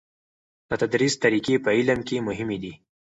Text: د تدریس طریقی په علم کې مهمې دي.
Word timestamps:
د 0.69 0.71
تدریس 0.81 1.13
طریقی 1.23 1.55
په 1.63 1.69
علم 1.77 1.99
کې 2.07 2.25
مهمې 2.27 2.57
دي. 2.63 2.73